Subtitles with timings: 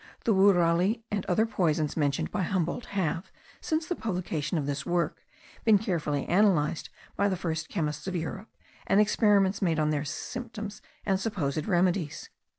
[0.23, 5.23] The wourali and other poisons mentioned by Humboldt have, since the publication of this work,
[5.63, 8.49] been carefully analysed by the first chemists of Europe,
[8.87, 12.31] and experiments made on their symptoms and supposed remedies.